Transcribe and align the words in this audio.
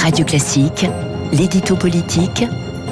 Radio 0.00 0.24
Classique, 0.24 0.86
l'édito 1.30 1.76
politique 1.76 2.44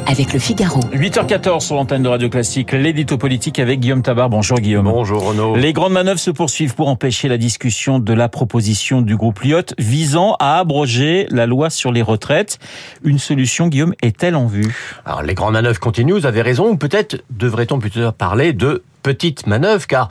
avec 0.07 0.34
le 0.34 0.39
Figaro. 0.39 0.81
8h14 0.92 1.61
sur 1.61 1.77
l'antenne 1.77 2.03
de 2.03 2.08
Radio 2.08 2.29
Classique, 2.29 2.73
l'édito 2.73 3.17
politique 3.17 3.58
avec 3.58 3.81
Guillaume 3.81 4.02
Tabar. 4.02 4.29
Bonjour 4.29 4.58
Guillaume. 4.58 4.84
Bonjour 4.84 5.26
Renaud. 5.26 5.57
Les 5.57 5.73
grandes 5.73 5.94
manœuvres 5.94 6.21
se 6.21 6.31
poursuivent 6.31 6.75
pour 6.75 6.89
empêcher 6.89 7.29
la 7.29 7.39
discussion 7.39 7.99
de 7.99 8.12
la 8.12 8.29
proposition 8.29 9.00
du 9.00 9.16
groupe 9.16 9.41
Lyot 9.41 9.75
visant 9.79 10.36
à 10.39 10.59
abroger 10.59 11.26
la 11.30 11.46
loi 11.46 11.71
sur 11.71 11.93
les 11.93 12.02
retraites. 12.02 12.58
Une 13.02 13.18
solution, 13.18 13.68
Guillaume, 13.68 13.95
est-elle 14.02 14.36
en 14.36 14.46
vue? 14.46 14.75
Alors 15.06 15.22
les 15.22 15.34
grandes 15.34 15.54
manœuvres 15.54 15.80
continuent, 15.80 16.12
vous 16.12 16.27
avez 16.27 16.43
raison, 16.43 16.68
ou 16.68 16.77
peut-être 16.77 17.22
devrait-on 17.30 17.79
plutôt 17.79 18.12
parler 18.12 18.52
de 18.52 18.82
petites 19.02 19.46
manœuvres, 19.46 19.86
car 19.86 20.09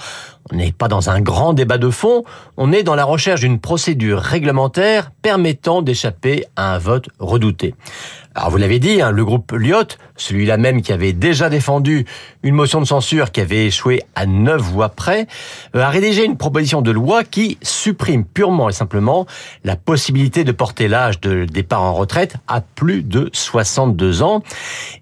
on 0.51 0.55
n'est 0.55 0.71
pas 0.71 0.87
dans 0.87 1.09
un 1.09 1.21
grand 1.21 1.53
débat 1.53 1.77
de 1.77 1.89
fond, 1.89 2.23
on 2.55 2.71
est 2.71 2.83
dans 2.83 2.95
la 2.95 3.03
recherche 3.03 3.41
d'une 3.41 3.59
procédure 3.59 4.19
réglementaire 4.19 5.11
permettant 5.27 5.81
d'échapper 5.81 6.45
à 6.55 6.75
un 6.75 6.77
vote 6.77 7.09
redouté. 7.19 7.75
Alors 8.37 8.51
vous 8.51 8.57
l'avez 8.57 8.77
dit, 8.77 9.01
hein, 9.01 9.09
le 9.09 9.25
groupe 9.25 9.51
Lyot, 9.51 9.97
celui-là 10.15 10.57
même 10.57 10.83
qui 10.83 10.93
avait 10.93 11.11
déjà 11.11 11.49
défendu 11.49 12.05
une 12.43 12.53
motion 12.53 12.79
de 12.79 12.85
censure 12.85 13.31
qui 13.31 13.41
avait 13.41 13.65
échoué 13.65 14.03
à 14.13 14.27
neuf 14.27 14.61
voix 14.61 14.89
près, 14.89 15.25
euh, 15.75 15.81
a 15.81 15.89
rédigé 15.89 16.23
une 16.23 16.37
proposition 16.37 16.83
de 16.83 16.91
loi 16.91 17.23
qui 17.23 17.57
supprime 17.63 18.23
purement 18.25 18.69
et 18.69 18.73
simplement 18.73 19.25
la 19.63 19.75
possibilité 19.75 20.43
de 20.43 20.51
porter 20.51 20.87
l'âge 20.87 21.19
de 21.19 21.45
départ 21.45 21.81
en 21.81 21.95
retraite 21.95 22.35
à 22.47 22.61
plus 22.61 23.01
de 23.01 23.31
62 23.33 24.21
ans. 24.21 24.43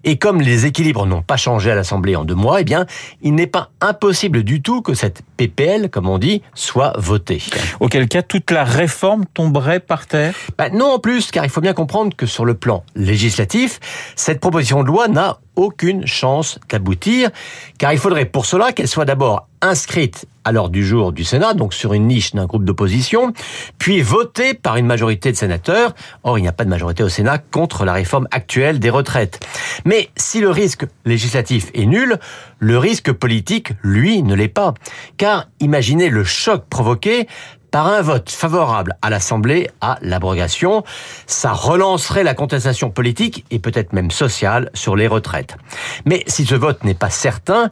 Et 0.04 0.16
comme 0.16 0.40
les 0.40 0.64
équilibres 0.64 1.04
n'ont 1.04 1.20
pas 1.20 1.36
changé 1.36 1.70
à 1.70 1.74
l'Assemblée 1.74 2.16
en 2.16 2.24
deux 2.24 2.34
mois, 2.34 2.62
eh 2.62 2.64
bien, 2.64 2.86
il 3.20 3.34
n'est 3.34 3.46
pas 3.46 3.68
impossible 3.82 4.44
du 4.44 4.62
tout 4.62 4.80
que 4.80 4.94
cette 4.94 5.20
PPL, 5.36 5.90
comme 5.90 6.08
on 6.08 6.16
dit, 6.16 6.40
soit 6.54 6.94
votée. 6.96 7.42
Auquel 7.80 8.08
cas, 8.08 8.22
toute 8.22 8.50
la 8.50 8.64
réforme 8.64 9.26
tomberait 9.34 9.80
par 9.80 10.06
terre 10.06 10.15
bah 10.58 10.70
Non, 10.70 10.94
en 10.94 10.98
plus, 10.98 11.30
car 11.30 11.44
il 11.44 11.50
faut 11.50 11.60
bien 11.60 11.74
comprendre 11.74 12.14
que 12.16 12.26
sur 12.26 12.44
le 12.44 12.54
plan 12.54 12.84
législatif, 12.94 13.80
cette 14.16 14.40
proposition 14.40 14.82
de 14.82 14.88
loi 14.88 15.08
n'a 15.08 15.38
aucune 15.56 16.06
chance 16.06 16.58
d'aboutir, 16.68 17.30
car 17.78 17.92
il 17.92 17.98
faudrait 17.98 18.26
pour 18.26 18.46
cela 18.46 18.72
qu'elle 18.72 18.88
soit 18.88 19.06
d'abord 19.06 19.48
inscrite 19.62 20.26
à 20.44 20.52
l'ordre 20.52 20.70
du 20.70 20.86
jour 20.86 21.12
du 21.12 21.24
Sénat, 21.24 21.54
donc 21.54 21.74
sur 21.74 21.92
une 21.92 22.06
niche 22.06 22.34
d'un 22.34 22.46
groupe 22.46 22.64
d'opposition, 22.64 23.32
puis 23.78 24.00
votée 24.00 24.54
par 24.54 24.76
une 24.76 24.86
majorité 24.86 25.32
de 25.32 25.36
sénateurs. 25.36 25.92
Or, 26.22 26.38
il 26.38 26.42
n'y 26.42 26.48
a 26.48 26.52
pas 26.52 26.64
de 26.64 26.70
majorité 26.70 27.02
au 27.02 27.08
Sénat 27.08 27.38
contre 27.38 27.84
la 27.84 27.92
réforme 27.92 28.28
actuelle 28.30 28.78
des 28.78 28.90
retraites. 28.90 29.44
Mais 29.84 30.10
si 30.14 30.40
le 30.40 30.50
risque 30.50 30.86
législatif 31.04 31.70
est 31.74 31.86
nul, 31.86 32.18
le 32.60 32.78
risque 32.78 33.10
politique, 33.10 33.72
lui, 33.82 34.22
ne 34.22 34.34
l'est 34.34 34.46
pas. 34.46 34.74
Car 35.16 35.48
imaginez 35.58 36.10
le 36.10 36.22
choc 36.22 36.64
provoqué 36.70 37.26
par 37.70 37.86
un 37.86 38.02
vote 38.02 38.30
favorable 38.30 38.96
à 39.02 39.10
l'Assemblée 39.10 39.70
à 39.80 39.98
l'abrogation. 40.02 40.84
Ça 41.26 41.52
relancerait 41.52 42.24
la 42.24 42.34
contestation 42.34 42.90
politique 42.90 43.44
et 43.50 43.58
peut-être 43.58 43.92
même 43.92 44.10
sociale 44.10 44.70
sur 44.74 44.96
les 44.96 45.06
retraites. 45.06 45.56
Mais 46.04 46.24
si 46.26 46.44
ce 46.46 46.54
vote 46.54 46.84
n'est 46.84 46.94
pas 46.94 47.10
certain, 47.10 47.70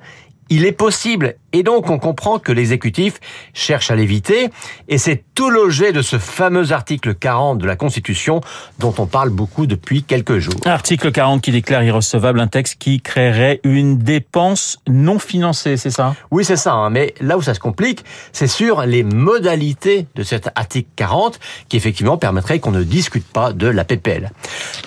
il 0.50 0.64
est 0.64 0.72
possible. 0.72 1.36
Et 1.54 1.62
donc, 1.62 1.88
on 1.88 2.00
comprend 2.00 2.40
que 2.40 2.50
l'exécutif 2.50 3.20
cherche 3.52 3.92
à 3.92 3.94
l'éviter. 3.94 4.50
Et 4.88 4.98
c'est 4.98 5.22
tout 5.36 5.50
l'objet 5.50 5.92
de 5.92 6.02
ce 6.02 6.18
fameux 6.18 6.72
article 6.72 7.14
40 7.14 7.58
de 7.58 7.66
la 7.66 7.76
Constitution 7.76 8.40
dont 8.80 8.92
on 8.98 9.06
parle 9.06 9.30
beaucoup 9.30 9.66
depuis 9.66 10.02
quelques 10.02 10.38
jours. 10.38 10.56
Article 10.64 11.12
40 11.12 11.40
qui 11.40 11.52
déclare 11.52 11.84
irrecevable 11.84 12.40
un 12.40 12.48
texte 12.48 12.74
qui 12.80 13.00
créerait 13.00 13.60
une 13.62 13.98
dépense 13.98 14.78
non 14.88 15.20
financée, 15.20 15.76
c'est 15.76 15.92
ça? 15.92 16.16
Oui, 16.32 16.44
c'est 16.44 16.56
ça. 16.56 16.72
Hein. 16.72 16.90
Mais 16.90 17.14
là 17.20 17.38
où 17.38 17.42
ça 17.42 17.54
se 17.54 17.60
complique, 17.60 18.04
c'est 18.32 18.48
sur 18.48 18.82
les 18.82 19.04
modalités 19.04 20.08
de 20.16 20.24
cet 20.24 20.50
article 20.56 20.88
40 20.96 21.38
qui 21.68 21.76
effectivement 21.76 22.16
permettrait 22.16 22.58
qu'on 22.58 22.72
ne 22.72 22.82
discute 22.82 23.28
pas 23.28 23.52
de 23.52 23.68
la 23.68 23.84
PPL. 23.84 24.32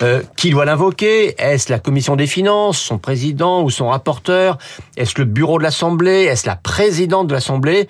Euh, 0.02 0.22
qui 0.36 0.50
doit 0.50 0.66
l'invoquer? 0.66 1.34
Est-ce 1.38 1.72
la 1.72 1.78
Commission 1.78 2.14
des 2.14 2.26
finances, 2.26 2.78
son 2.78 2.98
président 2.98 3.62
ou 3.62 3.70
son 3.70 3.88
rapporteur? 3.88 4.58
Est-ce 4.98 5.14
le 5.16 5.24
bureau 5.24 5.56
de 5.56 5.62
l'Assemblée? 5.62 6.24
Est-ce 6.24 6.46
la 6.46 6.57
présidente 6.62 7.26
de 7.26 7.34
l'Assemblée 7.34 7.88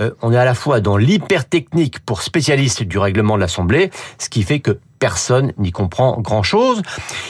euh, 0.00 0.10
On 0.22 0.32
est 0.32 0.36
à 0.36 0.44
la 0.44 0.54
fois 0.54 0.80
dans 0.80 0.96
l'hypertechnique 0.96 2.00
pour 2.00 2.22
spécialistes 2.22 2.82
du 2.82 2.98
règlement 2.98 3.36
de 3.36 3.40
l'Assemblée, 3.40 3.90
ce 4.18 4.28
qui 4.28 4.42
fait 4.42 4.60
que 4.60 4.78
personne 4.98 5.52
n'y 5.58 5.70
comprend 5.70 6.20
grand-chose. 6.20 6.82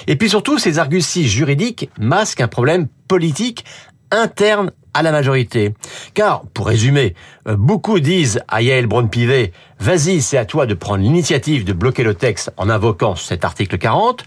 Et 0.06 0.16
puis 0.16 0.28
surtout, 0.28 0.58
ces 0.58 0.78
arguties 0.78 1.28
juridiques 1.28 1.90
masquent 1.98 2.40
un 2.40 2.48
problème 2.48 2.88
politique 3.08 3.64
interne 4.10 4.72
à 4.98 5.02
la 5.02 5.12
majorité. 5.12 5.74
Car, 6.12 6.42
pour 6.54 6.66
résumer, 6.66 7.14
euh, 7.46 7.54
beaucoup 7.56 8.00
disent 8.00 8.40
à 8.48 8.62
Yael 8.62 8.88
Braun-Pivet, 8.88 9.52
vas-y, 9.78 10.20
c'est 10.20 10.38
à 10.38 10.44
toi 10.44 10.66
de 10.66 10.74
prendre 10.74 11.04
l'initiative 11.04 11.64
de 11.64 11.72
bloquer 11.72 12.02
le 12.02 12.14
texte 12.14 12.52
en 12.56 12.68
invoquant 12.68 13.14
cet 13.14 13.44
article 13.44 13.78
40, 13.78 14.24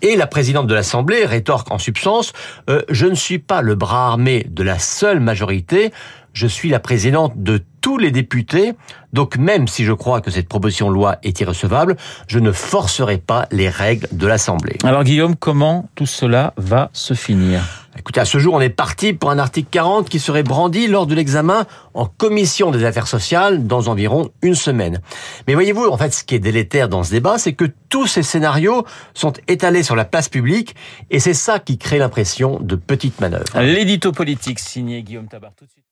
et 0.00 0.16
la 0.16 0.26
présidente 0.26 0.66
de 0.66 0.72
l'Assemblée 0.72 1.26
rétorque 1.26 1.70
en 1.70 1.78
substance, 1.78 2.32
euh, 2.70 2.80
je 2.88 3.06
ne 3.06 3.14
suis 3.14 3.38
pas 3.38 3.60
le 3.60 3.74
bras 3.74 4.06
armé 4.06 4.46
de 4.48 4.62
la 4.62 4.78
seule 4.78 5.20
majorité, 5.20 5.92
je 6.32 6.46
suis 6.46 6.70
la 6.70 6.80
présidente 6.80 7.34
de 7.36 7.62
tous 7.94 7.98
les 7.98 8.10
députés, 8.10 8.72
donc 9.12 9.36
même 9.36 9.68
si 9.68 9.84
je 9.84 9.92
crois 9.92 10.20
que 10.20 10.32
cette 10.32 10.48
proposition 10.48 10.88
de 10.88 10.94
loi 10.94 11.18
est 11.22 11.38
irrecevable, 11.38 11.94
je 12.26 12.40
ne 12.40 12.50
forcerai 12.50 13.18
pas 13.18 13.46
les 13.52 13.68
règles 13.68 14.08
de 14.10 14.26
l'Assemblée. 14.26 14.78
Alors 14.82 15.04
Guillaume, 15.04 15.36
comment 15.36 15.88
tout 15.94 16.06
cela 16.06 16.54
va 16.56 16.90
se 16.92 17.14
finir? 17.14 17.60
Écoutez, 17.96 18.18
à 18.18 18.24
ce 18.24 18.38
jour, 18.38 18.54
on 18.54 18.60
est 18.60 18.68
parti 18.68 19.12
pour 19.12 19.30
un 19.30 19.38
article 19.38 19.68
40 19.70 20.08
qui 20.08 20.18
serait 20.18 20.42
brandi 20.42 20.88
lors 20.88 21.06
de 21.06 21.14
l'examen 21.14 21.66
en 21.94 22.06
commission 22.06 22.72
des 22.72 22.84
affaires 22.84 23.06
sociales 23.06 23.68
dans 23.68 23.86
environ 23.86 24.30
une 24.42 24.56
semaine. 24.56 25.00
Mais 25.46 25.54
voyez-vous, 25.54 25.86
en 25.86 25.96
fait, 25.96 26.12
ce 26.12 26.24
qui 26.24 26.34
est 26.34 26.40
délétère 26.40 26.88
dans 26.88 27.04
ce 27.04 27.12
débat, 27.12 27.38
c'est 27.38 27.52
que 27.52 27.66
tous 27.88 28.08
ces 28.08 28.24
scénarios 28.24 28.84
sont 29.14 29.34
étalés 29.46 29.84
sur 29.84 29.94
la 29.94 30.04
place 30.04 30.28
publique 30.28 30.74
et 31.12 31.20
c'est 31.20 31.34
ça 31.34 31.60
qui 31.60 31.78
crée 31.78 31.98
l'impression 31.98 32.58
de 32.58 32.74
petites 32.74 33.20
manœuvres. 33.20 33.60
L'édito 33.60 34.10
politique 34.10 34.58
signé 34.58 35.04
Guillaume 35.04 35.28
Tabar 35.28 35.52
tout 35.56 35.64
de 35.64 35.70
suite. 35.70 35.82